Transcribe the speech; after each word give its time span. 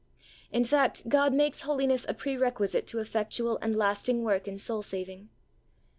In 0.51 0.65
fact, 0.65 1.07
God 1.09 1.31
makes 1.31 1.61
holiness 1.61 2.07
a 2.09 2.15
pre 2.15 2.35
requisite 2.35 2.87
to 2.87 2.97
effectual 2.97 3.59
and 3.61 3.75
lasting 3.75 4.23
work 4.23 4.47
in 4.47 4.57
soul 4.57 4.81
saving. 4.81 5.29